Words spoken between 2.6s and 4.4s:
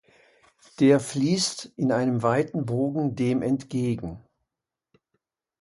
Bogen dem entgegen.